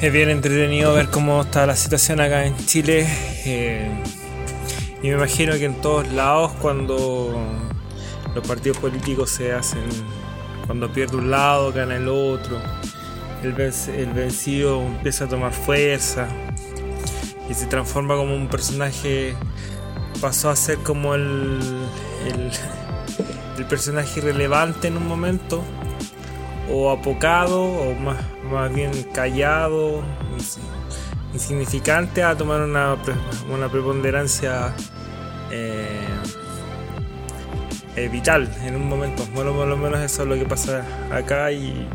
[0.00, 3.04] Es bien entretenido ver cómo está la situación acá en Chile.
[3.44, 3.90] Eh,
[5.02, 7.36] y me imagino que en todos lados cuando
[8.32, 9.82] los partidos políticos se hacen,
[10.66, 12.60] cuando pierde un lado, gana el otro,
[13.42, 13.52] el,
[14.12, 16.28] vencido empieza a tomar fuerza
[17.50, 19.34] y se transforma como un personaje,
[20.20, 21.58] pasó a ser como el,
[23.56, 25.64] el, personaje relevante en un momento
[26.70, 28.18] o apocado o más,
[28.50, 30.02] más bien callado,
[31.32, 32.96] insignificante a tomar una,
[33.50, 34.74] una preponderancia
[35.50, 36.06] eh,
[37.96, 39.26] eh, vital en un momento.
[39.34, 41.88] Bueno, por lo menos eso es lo que pasa acá y,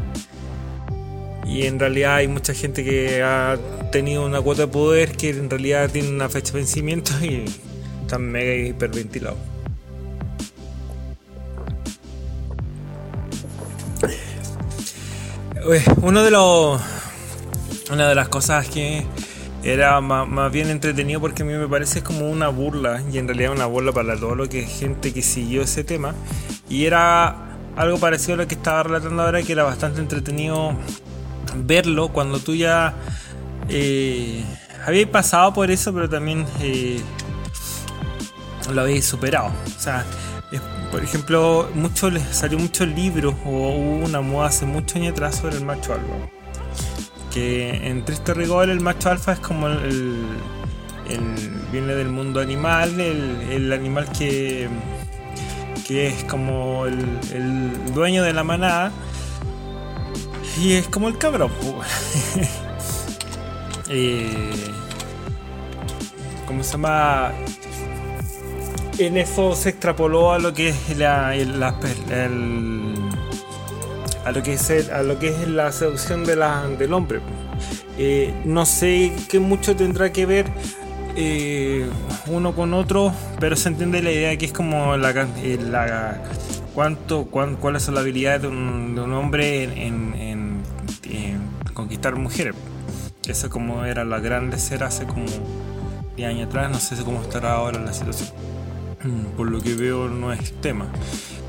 [1.45, 3.57] y en realidad hay mucha gente que ha
[3.91, 7.45] tenido una cuota de poder que en realidad tiene una fecha de vencimiento y
[8.01, 9.52] están mega hiperventilados.
[16.01, 16.81] Uno de los
[17.89, 19.05] una de las cosas que
[19.63, 23.53] era más, bien entretenido porque a mí me parece como una burla y en realidad
[23.53, 26.15] una burla para todo lo que gente que siguió ese tema
[26.69, 30.75] y era algo parecido a lo que estaba relatando ahora que era bastante entretenido
[31.55, 32.93] verlo cuando tú ya
[33.69, 34.43] eh,
[34.85, 36.99] habías pasado por eso pero también eh,
[38.69, 39.51] lo habéis superado.
[39.77, 40.05] O sea
[40.93, 41.67] por ejemplo
[42.31, 46.29] salió muchos libros o hubo una moda hace muchos años atrás sobre el macho algo
[47.33, 50.23] que en triste rigor el macho alfa es como el,
[51.71, 54.69] viene del mundo animal, el, animal que,
[55.87, 58.91] que es como el, dueño de la manada
[60.61, 61.49] y es como el cabrón.
[63.89, 64.53] eh,
[66.45, 67.31] ¿Cómo se llama?
[68.99, 71.71] En eso se extrapoló a lo que es la, el, a
[74.31, 77.21] lo que es, a lo que es la seducción de la, del hombre.
[77.97, 80.47] Eh, no sé qué mucho tendrá que ver
[81.15, 81.85] eh,
[82.27, 86.21] uno con otro, pero se entiende la idea que es como la, eh, la
[86.73, 90.63] cuánto, cuáles son las habilidades de un, de un hombre en, en,
[91.73, 92.55] conquistar mujeres.
[93.27, 95.25] Eso como era la grande ser hace como
[96.15, 98.52] 10 años atrás, no sé cómo estará ahora la situación.
[99.03, 100.87] Mm, por lo que veo no es tema.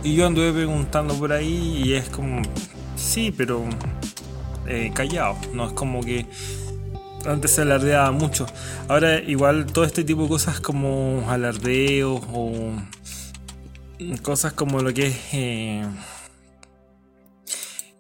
[0.03, 2.43] Y yo anduve preguntando por ahí y es como,
[2.97, 3.65] sí, pero
[4.67, 5.37] eh, callado.
[5.53, 6.27] No es como que
[7.27, 8.47] antes se alardeaba mucho.
[8.89, 12.73] Ahora igual todo este tipo de cosas como alardeos o
[14.23, 15.87] cosas como lo que es, eh,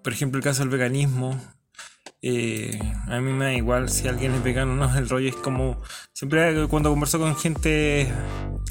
[0.02, 1.40] por ejemplo, el caso del veganismo.
[2.20, 2.78] Eh,
[3.08, 4.98] a mí me da igual si alguien es vegano o no.
[4.98, 5.80] El rollo es como.
[6.12, 8.12] Siempre cuando converso con gente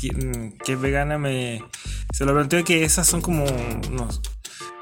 [0.09, 1.64] que, es vegana, me
[2.12, 3.46] se lo planteo que esas son como.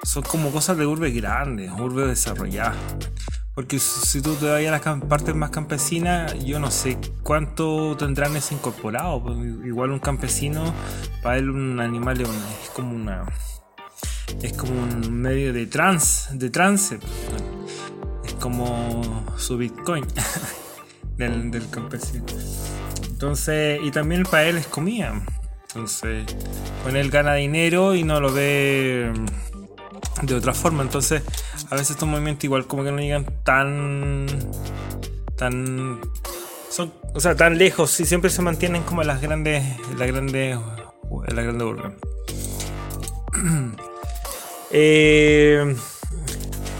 [0.03, 2.75] son como cosas de urbe grandes, urbe desarrolladas.
[3.53, 8.35] Porque si tú te vas a las partes más campesinas, yo no sé cuánto tendrán
[8.35, 9.21] ese incorporado.
[9.21, 10.73] Pues, igual un campesino,
[11.21, 12.29] para él un animal es
[12.73, 13.25] como una.
[14.41, 16.99] Es como un medio de trans, de trance
[18.41, 20.05] como su Bitcoin
[21.17, 22.25] del, campesino.
[23.21, 25.13] Entonces, y también para él es comida.
[25.67, 26.25] Entonces,
[26.83, 29.13] con él gana dinero y no lo ve
[30.23, 30.81] de otra forma.
[30.81, 31.21] Entonces,
[31.69, 34.25] a veces estos movimientos igual como que no llegan tan
[35.37, 36.01] tan
[36.71, 39.63] son, o sea, tan lejos y siempre se mantienen como las grandes
[39.99, 40.57] las grandes
[41.27, 41.95] la grande urbe.
[44.71, 45.75] eh,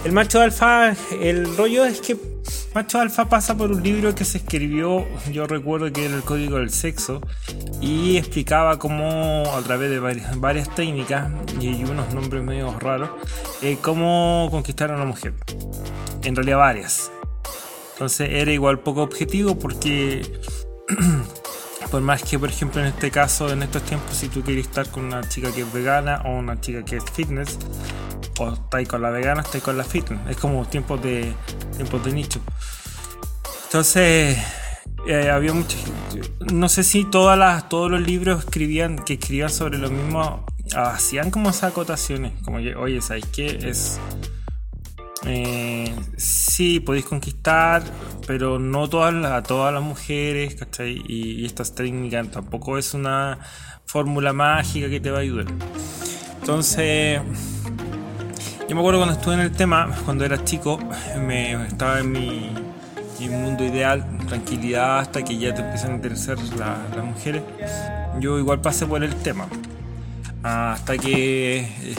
[0.06, 2.31] el macho alfa, el rollo es que
[2.74, 6.58] macho alfa pasa por un libro que se escribió, yo recuerdo que era el código
[6.58, 7.22] del sexo,
[7.82, 13.10] y explicaba cómo a través de varias, técnicas y unos nombres medio raros,
[13.62, 15.34] eh, cómo conquistar a una mujer.
[16.24, 17.12] En realidad varias.
[17.94, 20.22] Entonces era igual poco objetivo porque
[21.92, 24.90] por más que por ejemplo en este caso en estos tiempos si tú quieres estar
[24.90, 27.60] con una chica que es vegana o una chica que es fitness
[28.40, 30.20] o estáis con la vegana, estáis con la fitness.
[30.30, 31.34] Es como tiempos de,
[31.76, 32.42] tiempos de nicho.
[33.66, 34.38] Entonces,
[35.08, 35.78] eh, había mucho.
[36.52, 40.46] No sé si todas las, todos los libros escribían, que escribían sobre lo mismo
[40.76, 42.34] hacían como esas acotaciones.
[42.44, 43.48] Como que, oye, ¿sabéis qué?
[43.64, 44.00] Es.
[45.26, 47.84] Eh, sí, podéis conquistar,
[48.26, 51.04] pero no todas, a todas las mujeres, ¿cachai?
[51.08, 53.40] Y, y estas técnicas tampoco es una
[53.86, 55.46] fórmula mágica que te va a ayudar.
[56.40, 57.22] Entonces,
[58.72, 60.80] yo me acuerdo cuando estuve en el tema, cuando era chico,
[61.28, 62.54] me estaba en mi,
[63.30, 67.44] mundo ideal, tranquilidad, hasta que ya te empiezan a interesar las mujeres.
[68.22, 69.50] Yo igual pasé por el tema.
[70.42, 71.96] Hasta que eh,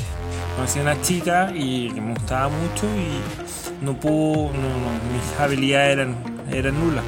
[0.57, 6.17] conocí a una chica y me gustaba mucho y no pudo, mis habilidades eran,
[6.51, 7.05] eran nulas.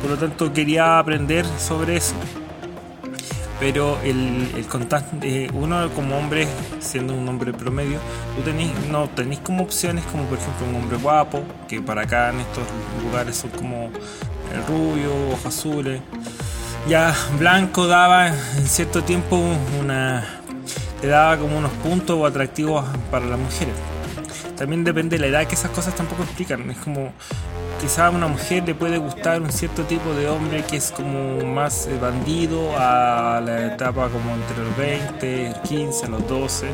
[0.00, 2.16] Por lo tanto quería aprender sobre eso.
[3.60, 6.48] Pero el, el constante, uno como hombre,
[6.80, 7.98] siendo un hombre promedio,
[8.36, 12.30] tú tenés, no tenéis como opciones como por ejemplo un hombre guapo, que para acá
[12.30, 12.64] en estos
[13.04, 13.90] lugares son como
[14.52, 16.00] el rubio, ojos azules.
[16.88, 19.40] Ya blanco daba en cierto tiempo
[19.80, 20.42] una
[21.00, 23.74] te daba como unos puntos o atractivos para las mujeres.
[24.56, 26.70] También depende de la edad que esas cosas tampoco explican.
[26.70, 27.12] Es como
[27.80, 31.44] quizá a una mujer le puede gustar un cierto tipo de hombre que es como
[31.44, 36.68] más eh, bandido a la etapa como entre los 20, el 15, los 12.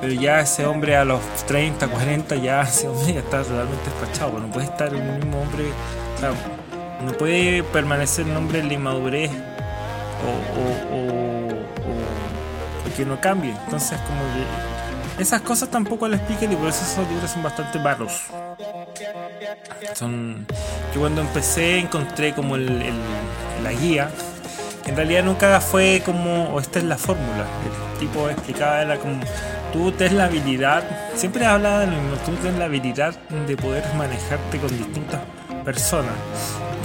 [0.00, 4.38] Pero ya ese hombre a los 30, 40 ya ese hombre está totalmente despachado.
[4.38, 5.64] No puede estar un mismo hombre.
[7.04, 9.30] no puede permanecer un hombre en la inmadurez
[10.24, 10.58] o
[12.98, 13.54] que no cambie.
[13.64, 14.20] Entonces, como
[15.18, 18.12] esas cosas tampoco le expliquen y por eso esos libros son bastante malos.
[19.94, 20.46] Son,
[20.94, 22.92] yo cuando empecé encontré como el,
[23.62, 24.10] la guía.
[24.86, 27.44] En realidad nunca fue como, o esta es la fórmula.
[27.92, 29.20] El tipo explicaba, era como,
[29.72, 30.84] tú tienes la habilidad,
[31.14, 33.14] siempre hablaba de lo mismo, tú tienes la habilidad
[33.46, 35.20] de poder manejarte con distintas
[35.64, 36.14] personas.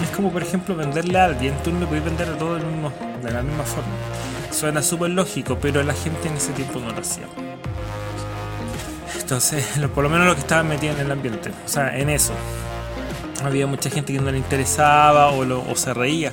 [0.03, 3.31] Es como, por ejemplo, venderle a alguien, tú no le puedes vender a todo de
[3.31, 3.93] la misma forma.
[4.51, 7.25] Suena súper lógico, pero la gente en ese tiempo no lo hacía.
[9.23, 9.65] Entonces,
[9.95, 12.33] por lo menos lo que estaba metido en el ambiente, o sea, en eso.
[13.43, 16.31] Había mucha gente que no le interesaba o, se reía.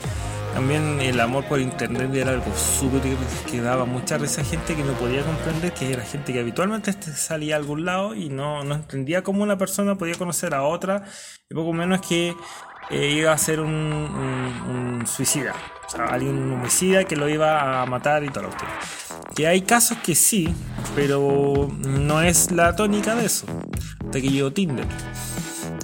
[0.54, 3.00] También el amor por internet era algo súper
[3.48, 6.92] que daba mucha risa a gente que no podía comprender, que era gente que habitualmente
[6.92, 11.04] salía a algún lado y no, no entendía cómo una persona podía conocer a otra,
[11.48, 12.34] y poco menos que
[12.90, 15.54] eh, iba a ser un, suicida.
[15.90, 18.50] O sea, alguien homicida que lo iba a matar y todo lo
[19.34, 20.54] que hay casos que sí,
[20.94, 23.46] pero no es la tónica de eso.
[24.04, 24.86] Hasta que llegó Tinder.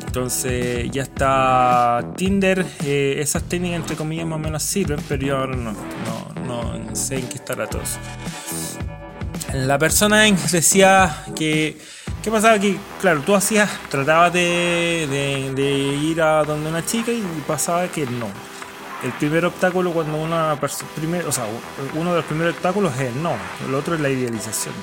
[0.07, 5.39] Entonces ya está Tinder, eh, esas técnicas entre comillas más o menos sirven, pero yo
[5.39, 5.73] ahora no,
[6.47, 7.99] no, no sé en qué estará todo eso.
[9.53, 11.79] La persona decía que
[12.27, 12.59] ¿Qué pasaba?
[12.59, 18.27] Que, claro, tú hacías, tratabas de, ir a donde una chica y pasaba que no.
[19.05, 20.91] El primer obstáculo cuando una persona,
[21.27, 21.47] o sea,
[21.95, 24.75] uno de los primeros obstáculos es el no, el otro es la idealización.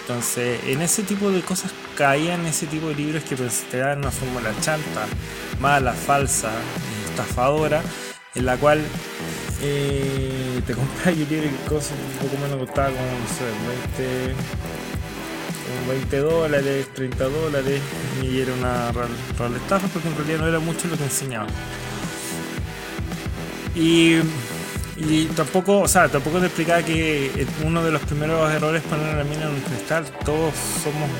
[0.00, 4.10] Entonces, en ese tipo de cosas caían ese tipo de libros que te dan una
[4.10, 5.06] fórmula chanta,
[5.60, 6.50] mala, falsa,
[7.08, 7.82] estafadora,
[8.34, 8.84] en la cual
[9.62, 13.44] eh, te compras y libro que cosas un poco menos costaba como, no sé,
[13.96, 14.34] 20
[15.88, 17.80] 20 dólares, 30 dólares,
[18.22, 21.46] y era una real, estafa porque en realidad no era mucho lo que enseñaba.
[23.76, 29.14] Y, tampoco, o sea, tampoco te explicaba que uno de los primeros errores es poner
[29.14, 30.06] la mina en un pedestal.
[30.24, 31.10] Todos somos.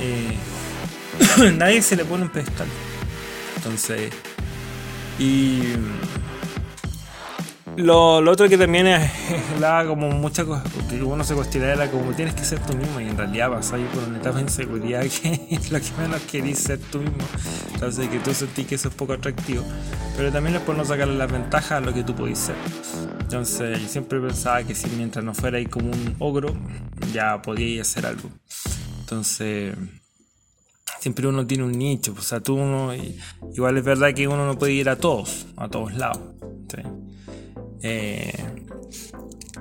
[0.00, 2.68] Eh, nadie se le pone un pedestal.
[3.56, 4.12] Entonces.
[5.18, 5.72] Y
[7.76, 9.10] lo, otro que también es,
[9.60, 13.04] la como muchas cosas, que uno se cuestiona como tienes que ser tú mismo y
[13.08, 16.58] en realidad vas ahí por una etapa de inseguridad que es lo que menos querís
[16.58, 17.24] ser tú mismo.
[17.74, 19.62] Entonces que tú sentís que eso es poco atractivo.
[20.16, 22.56] Pero también es por no sacarle las ventajas a lo que tú podís ser.
[23.20, 26.54] Entonces yo siempre pensaba que si mientras no fuera ahí como un ogro,
[27.12, 28.30] ya podía hacer algo.
[29.00, 29.76] Entonces
[31.00, 32.92] siempre uno tiene un nicho, o sea, tú uno,
[33.54, 36.20] igual es verdad que uno no puede ir a todos, a todos lados.
[37.88, 38.32] Eh,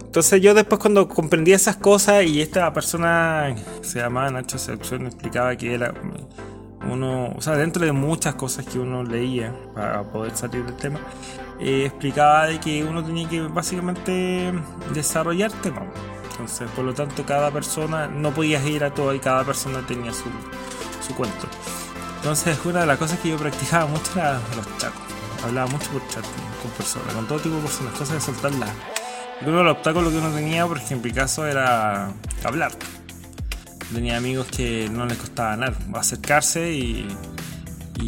[0.01, 5.55] entonces yo después cuando comprendí esas cosas y esta persona se llamaba Nacho Seducción explicaba
[5.55, 5.94] que era
[6.89, 11.00] uno, o sea, dentro de muchas cosas que uno leía para poder salir del tema,
[11.60, 14.53] eh, explicaba de que uno tenía que básicamente
[14.94, 15.84] desarrollar tema.
[16.32, 20.12] Entonces, por lo tanto, cada persona, no podías ir a todo y cada persona tenía
[20.13, 20.29] su,
[21.05, 21.48] su cuento.
[22.17, 25.05] Entonces, una de las cosas que yo practicaba mucho era los chats
[25.46, 26.25] hablaba mucho por chat
[26.62, 28.68] con personas, con todo tipo de personas, cosas de soltarla.
[29.42, 32.12] Uno de los obstáculos que uno tenía, por ejemplo, en mi caso, era
[32.44, 32.72] hablar.
[33.94, 37.08] Tenía amigos que no les costaba nada, acercarse y,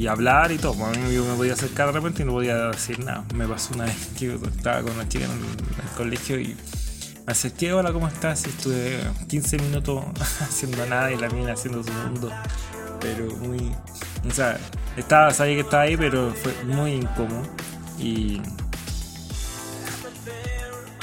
[0.08, 0.86] hablar y todo.
[0.86, 3.25] A mí me podía acercar de repente y no podía decir nada.
[3.34, 6.56] Me pasó una vez que estaba con una chica en el, colegio y
[7.25, 8.46] me acerqué, hola, ¿cómo estás?
[8.46, 10.03] Y estuve 15 minutos
[10.41, 12.32] haciendo nada y la mina haciendo su mundo.
[13.01, 13.72] Pero muy.
[14.27, 14.58] O sea,
[14.98, 17.44] estaba, sabía que estaba ahí, pero fue muy incómodo.
[17.98, 18.42] Y.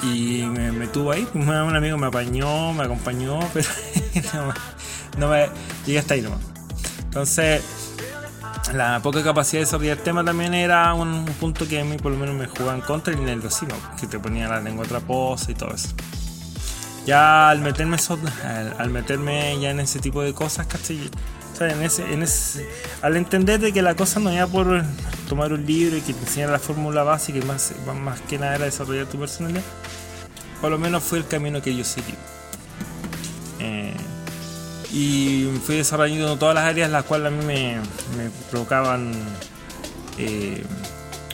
[0.03, 1.27] Y me, tuvo ahí.
[1.33, 4.53] Un amigo me apañó, me acompañó, pero
[5.17, 5.49] no, me,
[5.87, 6.41] llegué hasta ahí nomás.
[7.05, 7.63] Entonces,
[8.75, 12.13] la poca capacidad de desarrollar el tema también era un, punto que a mí por
[12.13, 15.01] lo menos me jugaba en contra y el nerviosismo, que te ponía la lengua otra
[15.01, 15.89] pose y todo eso.
[17.07, 17.97] ya al meterme,
[18.79, 21.11] al, meterme ya en ese tipo de cosas, ¿cachai?
[23.03, 24.83] Al entender de que la cosa no era por
[25.29, 28.57] tomar un libro y que te enseñara la fórmula básica y más, más que nada
[28.57, 29.63] era desarrollar tu personalidad,
[30.61, 32.15] por lo menos fue el camino que yo seguí.
[33.61, 33.95] Eh,
[34.93, 37.77] y fui desarrollando todas las áreas las cuales a mí me,
[38.17, 39.13] me provocaban
[40.19, 40.63] eh,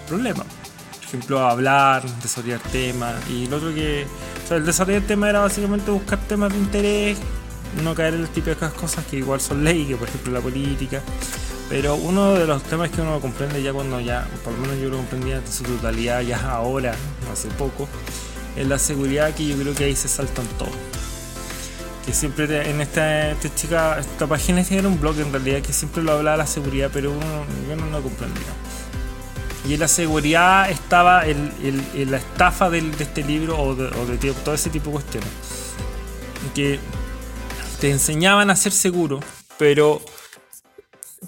[0.08, 0.46] problemas.
[0.46, 3.14] Por ejemplo, hablar, desarrollar temas.
[3.28, 4.06] Y lo otro que.
[4.44, 7.18] O sea, el desarrollar temas era básicamente buscar temas de interés,
[7.82, 11.02] no caer en las típicas cosas que igual son ley, que por ejemplo la política.
[11.68, 14.90] Pero uno de los temas que uno comprende ya cuando ya, por lo menos yo
[14.90, 16.94] lo comprendía en su totalidad ya ahora,
[17.32, 17.88] hace poco,
[18.56, 20.74] es la seguridad que yo creo que ahí se saltan todos
[22.04, 26.12] que siempre en esta, chica, esta página era un blog en realidad que siempre lo
[26.12, 28.42] hablaba de la seguridad, pero uno, yo no lo comprendía.
[29.68, 31.52] Y la seguridad estaba el,
[32.10, 35.28] la estafa de este libro o de, todo ese tipo de cuestiones.
[36.54, 36.80] Que
[37.80, 39.20] te enseñaban a ser seguro,
[39.58, 40.02] pero,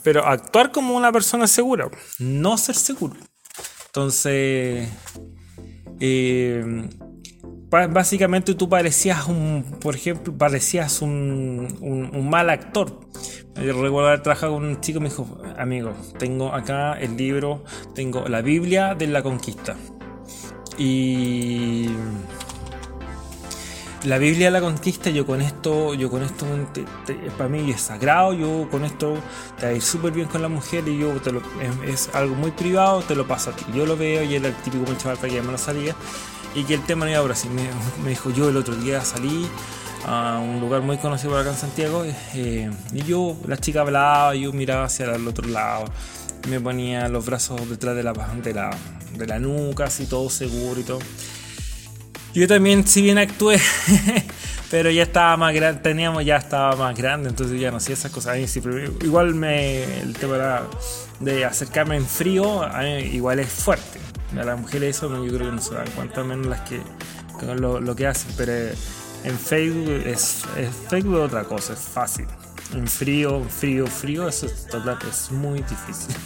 [0.03, 3.17] pero actuar como una persona segura, no ser seguro.
[3.87, 4.89] Entonces,
[5.99, 6.89] eh,
[7.71, 13.01] básicamente tú parecías un, por ejemplo, parecías un, un, mal actor.
[13.55, 18.43] Recuerdo haber trabajado con un chico me dijo, amigo, tengo acá el libro, tengo la
[18.43, 19.77] Biblia de la conquista.
[20.77, 21.89] Y
[24.05, 26.45] la Biblia la conquista, yo con esto, yo con esto,
[27.39, 29.15] para mí es sagrado, yo con esto
[29.59, 31.41] te a ir súper bien con la mujer y yo te lo,
[31.87, 33.65] es, algo muy privado, te lo paso a ti.
[33.75, 35.95] Yo lo veo y era el típico chaval que ya me lo salía
[36.55, 37.51] y que el tema no iba a Brasil.
[37.53, 37.69] Me,
[38.03, 39.47] me, dijo, yo el otro día salí
[40.05, 42.05] a un lugar muy conocido acá en Santiago
[42.35, 45.85] eh, y yo, la chica hablaba, yo miraba hacia el otro lado,
[46.49, 48.77] me ponía los brazos detrás de la, de la,
[49.17, 50.99] de la nuca, así todo seguro y todo.
[52.35, 53.61] Yo también, si bien actué,
[54.71, 58.11] pero ya estaba más grande, teníamos ya estaba más grande, entonces ya no hacía esas
[58.11, 58.39] cosas.
[59.03, 60.63] igual me, el tema
[61.21, 62.63] de acercarme en frío,
[63.13, 64.01] igual es fuerte.
[64.39, 66.81] A las mujeres eso yo creo que no se dan cuenta menos las que
[67.55, 68.53] lo, que hacen pero
[69.25, 70.45] en Facebook es,
[70.89, 72.27] Facebook otra cosa es fácil.
[72.73, 74.67] En frío frío frío eso es,
[75.07, 76.17] es muy difícil.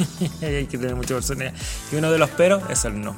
[0.46, 1.54] Hay que tener mucha personalidad.
[1.90, 3.16] Y uno de los peros es el no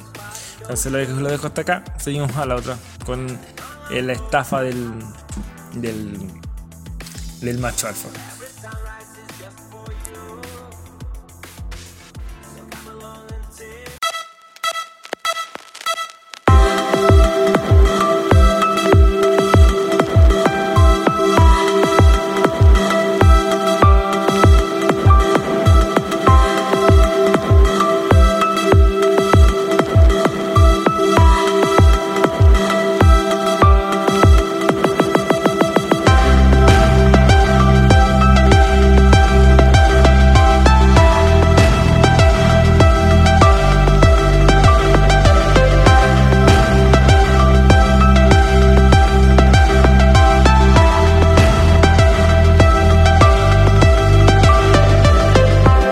[0.61, 1.83] entonces lo dejo, hasta acá.
[1.97, 3.27] Seguimos a la otra con
[3.89, 4.93] la estafa del
[5.73, 6.17] del,
[7.41, 8.09] del macho alfa